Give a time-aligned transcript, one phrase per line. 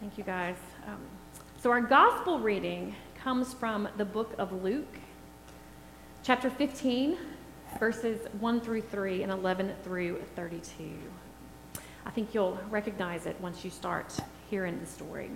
[0.00, 0.54] Thank you, guys.
[0.86, 1.00] Um,
[1.60, 4.96] so, our gospel reading comes from the book of Luke,
[6.22, 7.18] chapter 15,
[7.80, 10.84] verses 1 through 3 and 11 through 32.
[12.06, 14.16] I think you'll recognize it once you start
[14.48, 15.32] hearing the story.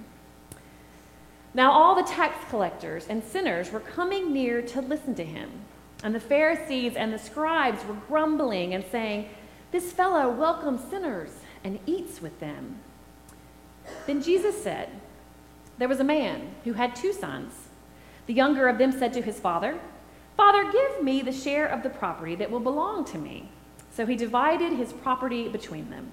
[1.54, 5.50] Now, all the tax collectors and sinners were coming near to listen to him.
[6.04, 9.28] And the Pharisees and the scribes were grumbling and saying,
[9.72, 11.30] This fellow welcomes sinners
[11.64, 12.78] and eats with them.
[14.06, 14.88] Then Jesus said,
[15.78, 17.68] There was a man who had two sons.
[18.26, 19.78] The younger of them said to his father,
[20.36, 23.48] Father, give me the share of the property that will belong to me.
[23.90, 26.12] So he divided his property between them.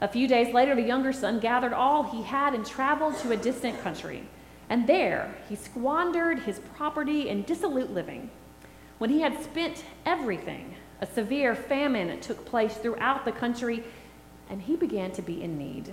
[0.00, 3.36] A few days later, the younger son gathered all he had and traveled to a
[3.36, 4.22] distant country.
[4.68, 8.30] And there he squandered his property in dissolute living.
[8.98, 13.82] When he had spent everything, a severe famine took place throughout the country,
[14.48, 15.92] and he began to be in need.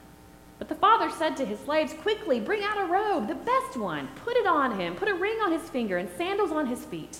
[0.61, 4.07] But the father said to his slaves, Quickly, bring out a robe, the best one.
[4.23, 4.93] Put it on him.
[4.93, 7.17] Put a ring on his finger and sandals on his feet.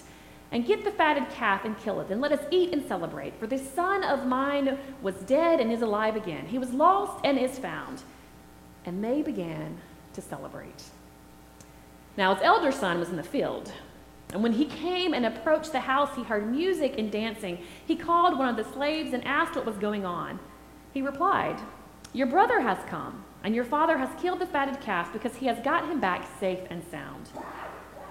[0.52, 2.12] And get the fatted calf and kill it.
[2.12, 3.34] And let us eat and celebrate.
[3.40, 6.46] For this son of mine was dead and is alive again.
[6.46, 8.04] He was lost and is found.
[8.86, 9.80] And they began
[10.14, 10.84] to celebrate.
[12.18, 13.72] Now his elder son was in the field.
[14.34, 17.58] And when he came and approached the house, he heard music and dancing.
[17.88, 20.38] He called one of the slaves and asked what was going on.
[20.94, 21.60] He replied,
[22.14, 25.60] Your brother has come and your father has killed the fatted calf because he has
[25.60, 27.30] got him back safe and sound.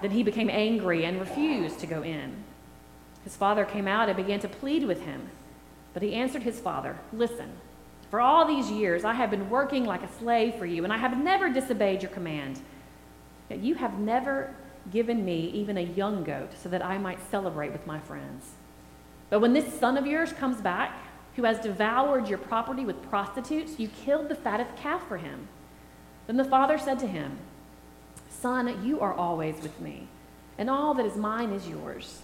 [0.01, 2.43] Then he became angry and refused to go in.
[3.23, 5.29] His father came out and began to plead with him.
[5.93, 7.51] But he answered his father, Listen,
[8.09, 10.97] for all these years I have been working like a slave for you, and I
[10.97, 12.61] have never disobeyed your command.
[13.49, 14.55] Yet you have never
[14.91, 18.51] given me even a young goat so that I might celebrate with my friends.
[19.29, 20.97] But when this son of yours comes back,
[21.35, 25.47] who has devoured your property with prostitutes, you killed the fatted calf for him.
[26.27, 27.37] Then the father said to him,
[28.29, 30.07] Son, you are always with me,
[30.57, 32.21] and all that is mine is yours.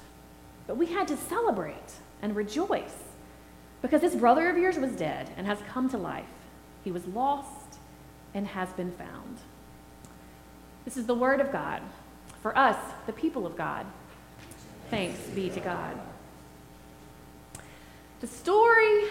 [0.66, 3.04] But we had to celebrate and rejoice
[3.82, 6.26] because this brother of yours was dead and has come to life.
[6.84, 7.78] He was lost
[8.34, 9.38] and has been found.
[10.86, 11.82] This is the word of God
[12.42, 13.86] for us, the people of God.
[14.90, 16.00] Thanks be to God.
[18.20, 19.04] The story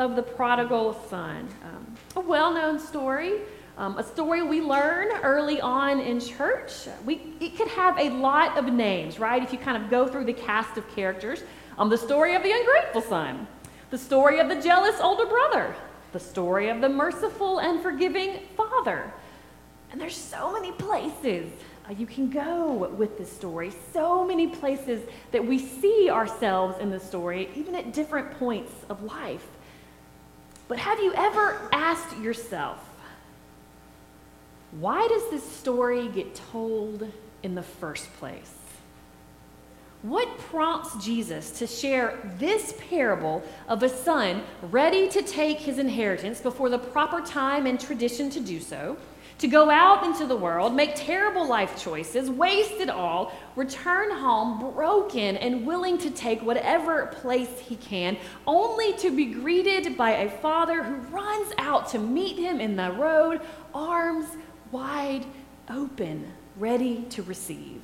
[0.00, 3.34] of the prodigal son, um, a well known story,
[3.76, 6.72] um, a story we learn early on in church.
[7.04, 9.40] We, it could have a lot of names, right?
[9.40, 11.44] If you kind of go through the cast of characters.
[11.78, 13.46] Um, the story of the ungrateful son,
[13.90, 15.76] the story of the jealous older brother,
[16.10, 19.12] the story of the merciful and forgiving father.
[19.90, 21.50] And there's so many places
[21.88, 23.72] uh, you can go with this story.
[23.92, 29.02] So many places that we see ourselves in the story, even at different points of
[29.02, 29.46] life.
[30.68, 32.84] But have you ever asked yourself,
[34.72, 37.10] why does this story get told
[37.42, 38.52] in the first place?
[40.02, 46.40] What prompts Jesus to share this parable of a son ready to take his inheritance
[46.40, 48.96] before the proper time and tradition to do so?
[49.38, 54.58] To go out into the world, make terrible life choices, waste it all, return home
[54.72, 58.16] broken and willing to take whatever place he can,
[58.46, 62.90] only to be greeted by a father who runs out to meet him in the
[62.92, 63.40] road,
[63.72, 64.26] arms
[64.72, 65.24] wide
[65.70, 67.82] open, ready to receive,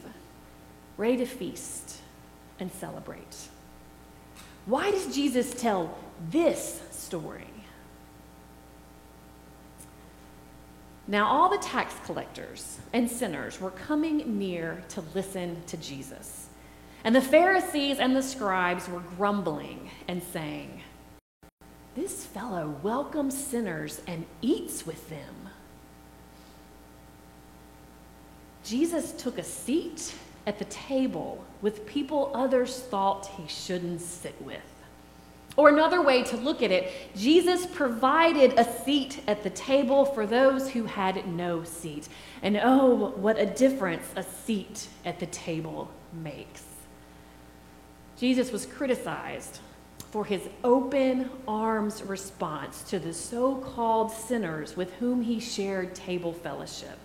[0.96, 1.98] ready to feast
[2.58, 3.48] and celebrate.
[4.66, 5.96] Why does Jesus tell
[6.30, 7.53] this story?
[11.06, 16.48] Now, all the tax collectors and sinners were coming near to listen to Jesus.
[17.04, 20.80] And the Pharisees and the scribes were grumbling and saying,
[21.94, 25.50] This fellow welcomes sinners and eats with them.
[28.64, 30.14] Jesus took a seat
[30.46, 34.73] at the table with people others thought he shouldn't sit with.
[35.56, 40.26] Or another way to look at it, Jesus provided a seat at the table for
[40.26, 42.08] those who had no seat.
[42.42, 46.64] And oh, what a difference a seat at the table makes.
[48.16, 49.60] Jesus was criticized
[50.10, 56.32] for his open arms response to the so called sinners with whom he shared table
[56.32, 56.98] fellowship.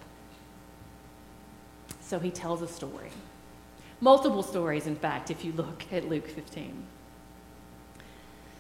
[2.02, 3.10] So he tells a story.
[4.02, 6.86] Multiple stories, in fact, if you look at Luke 15.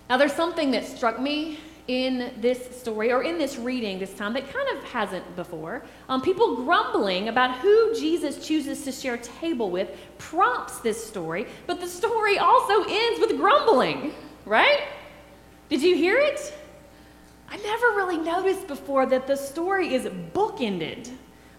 [0.10, 4.34] Now, there's something that struck me in this story or in this reading this time
[4.34, 5.84] that kind of hasn't before.
[6.08, 11.80] Um, people grumbling about who Jesus chooses to share table with prompts this story, but
[11.80, 14.14] the story also ends with grumbling,
[14.46, 14.84] right?
[15.70, 16.54] Did you hear it?
[17.48, 21.12] I never really noticed before that the story is bookended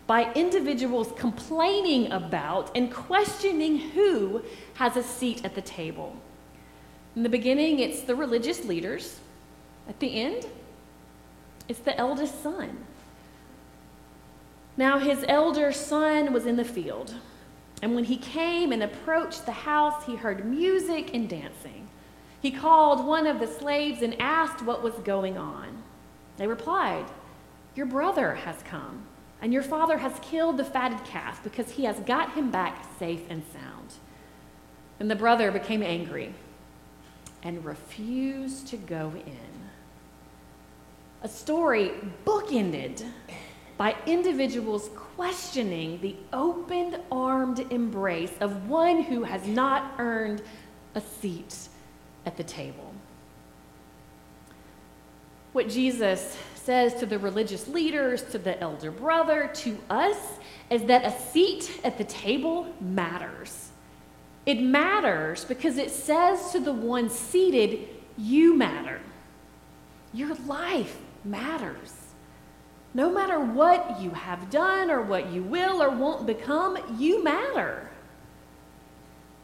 [0.06, 4.42] by individuals complaining about and questioning who
[4.74, 6.16] has a seat at the table.
[7.16, 9.18] In the beginning, it's the religious leaders.
[9.88, 10.46] At the end,
[11.68, 12.84] it's the eldest son.
[14.76, 17.14] Now, his elder son was in the field,
[17.82, 21.88] and when he came and approached the house, he heard music and dancing.
[22.40, 25.82] He called one of the slaves and asked what was going on.
[26.36, 27.06] They replied,
[27.74, 29.06] Your brother has come,
[29.42, 33.22] and your father has killed the fatted calf because he has got him back safe
[33.28, 33.94] and sound.
[35.00, 36.34] And the brother became angry
[37.42, 39.70] and refused to go in.
[41.22, 41.92] A story
[42.24, 43.04] bookended
[43.76, 50.42] by individuals questioning the open armed embrace of one who has not earned
[50.94, 51.68] a seat
[52.26, 52.92] at the table.
[55.52, 60.16] What Jesus says to the religious leaders, to the elder brother, to us,
[60.70, 63.69] is that a seat at the table matters.
[64.46, 69.00] It matters because it says to the one seated, You matter.
[70.12, 71.94] Your life matters.
[72.92, 77.88] No matter what you have done or what you will or won't become, you matter.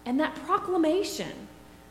[0.04, 1.46] And that proclamation,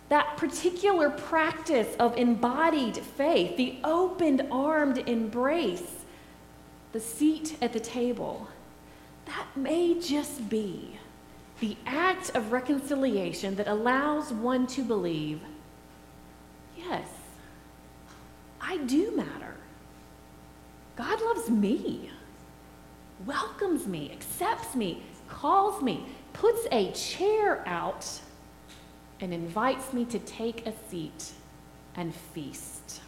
[0.09, 6.03] that particular practice of embodied faith, the open armed embrace,
[6.91, 8.47] the seat at the table,
[9.25, 10.99] that may just be
[11.59, 15.41] the act of reconciliation that allows one to believe
[16.77, 17.07] yes,
[18.61, 19.55] I do matter.
[20.95, 22.09] God loves me,
[23.25, 28.07] welcomes me, accepts me, calls me, puts a chair out,
[29.19, 31.31] and invites me to take a seat
[31.95, 33.01] and feast.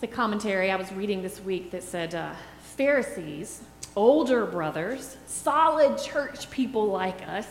[0.00, 3.62] The commentary I was reading this week that said uh, Pharisees
[3.96, 7.46] older brothers, solid church people like us,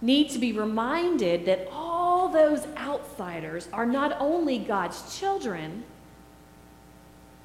[0.00, 5.84] need to be reminded that all those outsiders are not only God's children,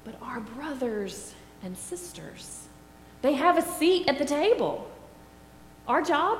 [0.04, 2.68] but our brothers and sisters.
[3.22, 4.88] They have a seat at the table.
[5.88, 6.38] Our job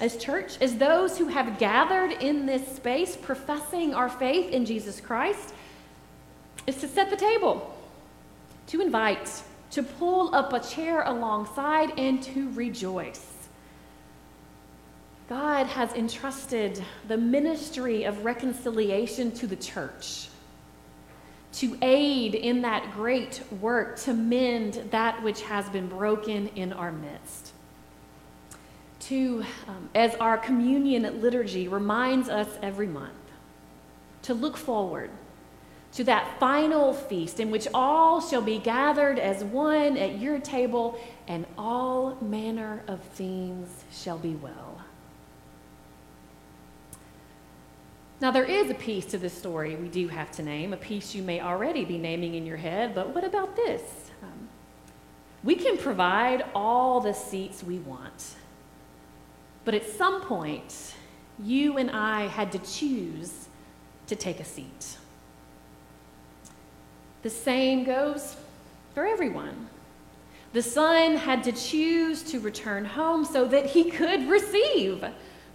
[0.00, 5.00] as church, as those who have gathered in this space professing our faith in Jesus
[5.00, 5.54] Christ,
[6.66, 7.74] is to set the table,
[8.68, 9.42] to invite,
[9.76, 13.34] to pull up a chair alongside and to rejoice.
[15.28, 20.28] God has entrusted the ministry of reconciliation to the church
[21.52, 26.92] to aid in that great work to mend that which has been broken in our
[26.92, 27.52] midst.
[29.00, 33.12] To, um, as our communion liturgy reminds us every month,
[34.22, 35.10] to look forward
[35.96, 41.00] to that final feast in which all shall be gathered as one at your table,
[41.26, 44.82] and all manner of things shall be well.
[48.20, 51.14] Now, there is a piece to this story we do have to name, a piece
[51.14, 53.82] you may already be naming in your head, but what about this?
[54.22, 54.48] Um,
[55.42, 58.34] we can provide all the seats we want,
[59.64, 60.94] but at some point,
[61.42, 63.48] you and I had to choose
[64.08, 64.98] to take a seat.
[67.26, 68.36] The same goes
[68.94, 69.68] for everyone.
[70.52, 75.04] The son had to choose to return home so that he could receive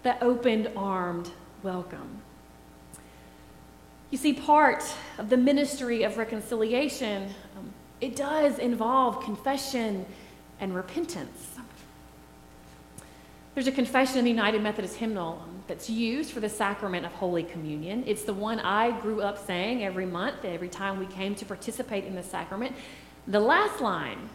[0.04, 1.32] the open armed
[1.63, 2.22] welcome.
[4.10, 4.84] You see, part
[5.18, 10.06] of the ministry of reconciliation, um, it does involve confession
[10.60, 11.56] and repentance.
[13.53, 17.43] There's a confession in the United Methodist hymnal that's used for the sacrament of Holy
[17.43, 18.03] Communion.
[18.08, 22.05] It's the one I grew up saying every month, every time we came to participate
[22.05, 22.75] in the sacrament.
[23.27, 24.29] The last line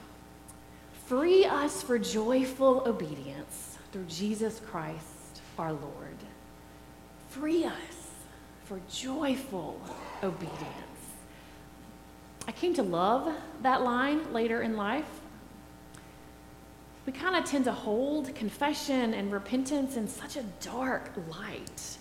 [1.06, 6.16] free us for joyful obedience through Jesus Christ our Lord.
[7.30, 8.11] free us
[8.64, 9.80] for joyful
[10.23, 10.62] obedience.
[12.49, 15.08] I came to love that line later in life.
[17.06, 21.98] We kind of tend to hold confession and repentance in such a dark light.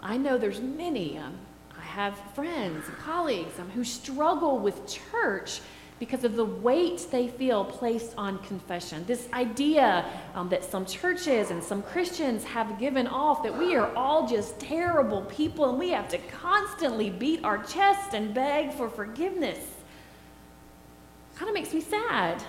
[0.00, 1.18] I know there's many.
[1.18, 1.34] Um,
[1.78, 5.60] I have friends and colleagues um, who struggle with church
[5.98, 9.04] because of the weight they feel placed on confession.
[9.06, 13.94] This idea um, that some churches and some Christians have given off that we are
[13.94, 18.88] all just terrible people and we have to constantly beat our chest and beg for
[18.88, 19.58] forgiveness
[21.42, 22.40] kind of makes me sad.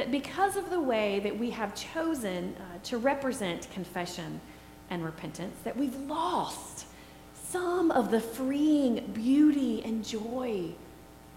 [0.00, 4.40] That because of the way that we have chosen uh, to represent confession
[4.88, 6.86] and repentance, that we've lost
[7.34, 10.70] some of the freeing beauty and joy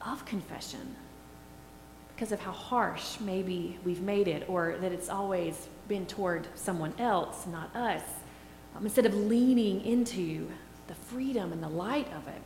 [0.08, 0.96] of confession
[2.16, 6.94] because of how harsh maybe we've made it or that it's always been toward someone
[7.00, 8.04] else, not us,
[8.78, 10.50] um, instead of leaning into
[10.88, 12.42] the freedom and the light of it.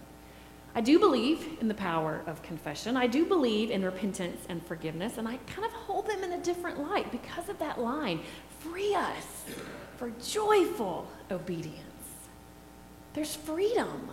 [0.78, 2.96] I do believe in the power of confession.
[2.96, 6.38] I do believe in repentance and forgiveness, and I kind of hold them in a
[6.38, 8.20] different light because of that line
[8.60, 9.26] free us
[9.98, 11.82] for joyful obedience.
[13.16, 14.12] There's freedom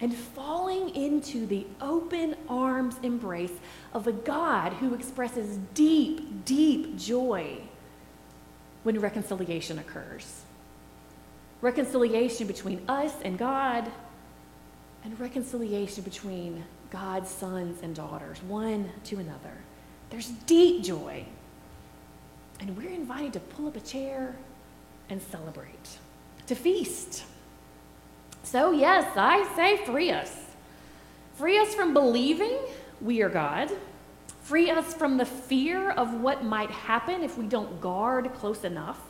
[0.00, 3.58] and falling into the open arms embrace
[3.92, 7.58] of a God who expresses deep, deep joy
[8.84, 10.42] when reconciliation occurs.
[11.60, 13.90] Reconciliation between us and God,
[15.06, 19.52] and reconciliation between God's sons and daughters, one to another.
[20.10, 21.24] There's deep joy.
[22.58, 24.34] And we're invited to pull up a chair
[25.08, 25.98] and celebrate,
[26.48, 27.22] to feast.
[28.42, 30.34] So, yes, I say free us.
[31.36, 32.58] Free us from believing
[33.00, 33.70] we are God.
[34.42, 39.00] Free us from the fear of what might happen if we don't guard close enough.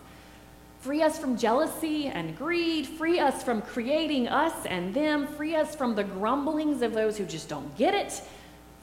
[0.87, 2.87] Free us from jealousy and greed.
[2.87, 5.27] Free us from creating us and them.
[5.27, 8.23] Free us from the grumblings of those who just don't get it.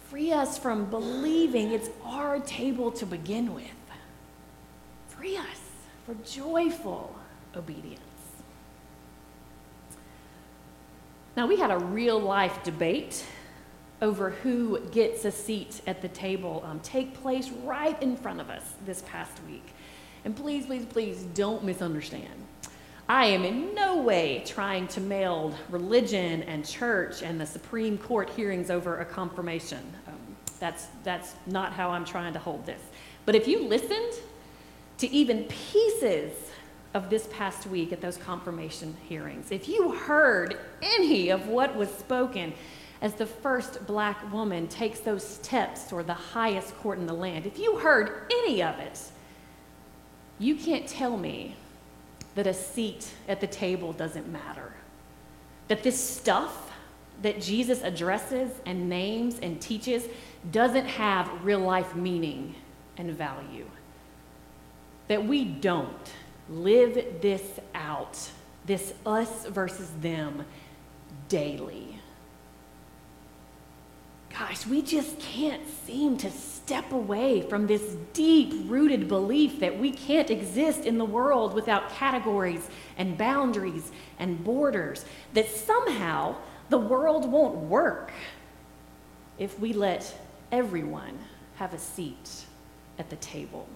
[0.09, 3.63] Free us from believing it's our table to begin with.
[5.07, 5.61] Free us
[6.05, 7.15] for joyful
[7.55, 8.01] obedience.
[11.37, 13.25] Now, we had a real life debate
[14.01, 18.49] over who gets a seat at the table um, take place right in front of
[18.49, 19.73] us this past week.
[20.25, 22.33] And please, please, please don't misunderstand.
[23.09, 28.29] I am in no way trying to meld religion and church and the Supreme Court
[28.29, 29.81] hearings over a confirmation.
[30.07, 30.15] Um,
[30.59, 32.81] that's, that's not how I'm trying to hold this.
[33.25, 34.13] But if you listened
[34.99, 36.31] to even pieces
[36.93, 41.89] of this past week at those confirmation hearings, if you heard any of what was
[41.89, 42.53] spoken
[43.01, 47.45] as the first black woman takes those steps toward the highest court in the land,
[47.45, 48.97] if you heard any of it,
[50.43, 51.55] you can't tell me
[52.35, 54.73] that a seat at the table doesn't matter.
[55.67, 56.71] That this stuff
[57.21, 60.05] that Jesus addresses and names and teaches
[60.51, 62.55] doesn't have real life meaning
[62.97, 63.65] and value.
[65.07, 66.11] That we don't
[66.49, 68.17] live this out,
[68.65, 70.45] this us versus them,
[71.29, 71.99] daily.
[74.37, 76.31] Gosh, we just can't seem to
[76.65, 81.89] step away from this deep rooted belief that we can't exist in the world without
[81.89, 85.03] categories and boundaries and borders,
[85.33, 86.35] that somehow
[86.69, 88.11] the world won't work
[89.37, 90.17] if we let
[90.51, 91.17] everyone
[91.55, 92.45] have a seat
[92.97, 93.67] at the table.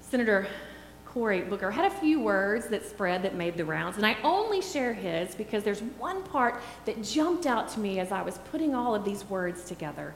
[0.00, 0.48] Senator
[1.12, 4.62] Cory Booker had a few words that spread that made the rounds, and I only
[4.62, 8.76] share his because there's one part that jumped out to me as I was putting
[8.76, 10.14] all of these words together.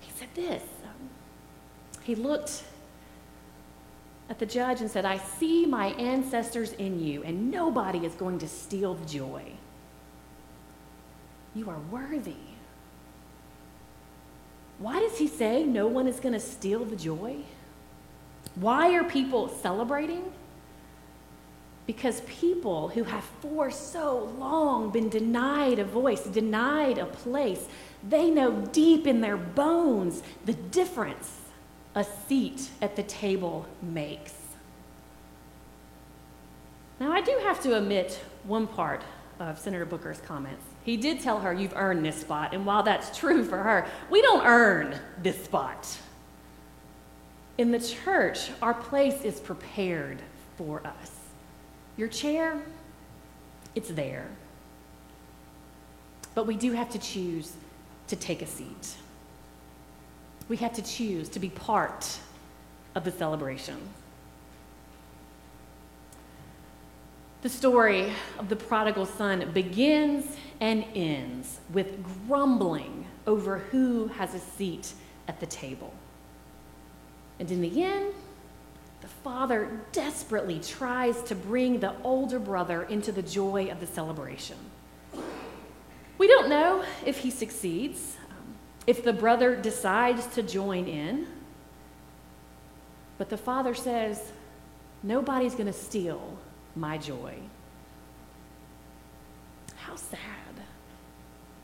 [0.00, 1.08] He said this um,
[2.02, 2.64] He looked
[4.28, 8.40] at the judge and said, I see my ancestors in you, and nobody is going
[8.40, 9.52] to steal the joy.
[11.54, 12.34] You are worthy.
[14.78, 17.36] Why does he say no one is going to steal the joy?
[18.54, 20.32] Why are people celebrating?
[21.86, 27.66] Because people who have for so long been denied a voice, denied a place,
[28.08, 31.40] they know deep in their bones the difference
[31.94, 34.34] a seat at the table makes.
[37.00, 39.02] Now, I do have to omit one part
[39.40, 40.64] of Senator Booker's comments.
[40.84, 42.54] He did tell her, You've earned this spot.
[42.54, 45.98] And while that's true for her, we don't earn this spot.
[47.62, 50.18] In the church, our place is prepared
[50.56, 51.12] for us.
[51.96, 52.60] Your chair,
[53.76, 54.26] it's there.
[56.34, 57.52] But we do have to choose
[58.08, 58.96] to take a seat.
[60.48, 62.18] We have to choose to be part
[62.96, 63.78] of the celebration.
[67.42, 74.40] The story of the prodigal son begins and ends with grumbling over who has a
[74.40, 74.94] seat
[75.28, 75.94] at the table.
[77.38, 78.14] And in the end,
[79.00, 84.56] the father desperately tries to bring the older brother into the joy of the celebration.
[86.18, 88.54] We don't know if he succeeds, um,
[88.86, 91.26] if the brother decides to join in,
[93.18, 94.32] but the father says,
[95.02, 96.38] Nobody's going to steal
[96.76, 97.34] my joy.
[99.74, 100.20] How sad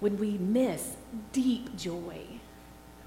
[0.00, 0.96] when we miss
[1.32, 2.20] deep joy,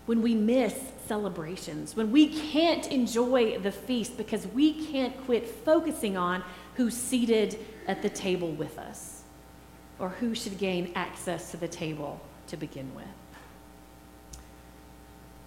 [0.06, 0.76] when we miss
[1.08, 6.44] celebrations, when we can't enjoy the feast because we can't quit focusing on
[6.76, 9.24] who's seated at the table with us
[10.00, 13.06] or who should gain access to the table to begin with.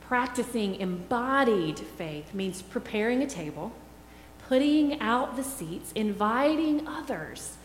[0.00, 3.72] Practicing embodied faith means preparing a table
[4.48, 7.56] putting out the seats, inviting others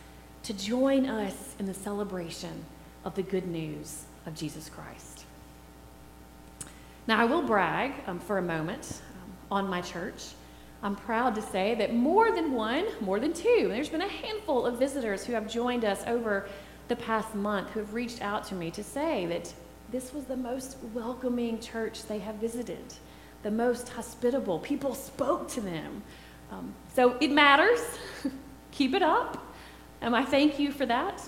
[0.44, 2.66] to join us in the celebration
[3.04, 5.26] of the good news of Jesus Christ.
[7.10, 10.26] Now, I will brag um, for a moment um, on my church.
[10.84, 14.64] I'm proud to say that more than one, more than two, there's been a handful
[14.64, 16.48] of visitors who have joined us over
[16.88, 19.52] the past month who have reached out to me to say that
[19.92, 22.94] this was the most welcoming church they have visited,
[23.42, 24.60] the most hospitable.
[24.60, 26.04] People spoke to them.
[26.52, 27.80] Um, so it matters.
[28.72, 29.52] Keep it up.
[30.02, 31.28] And I thank you for that.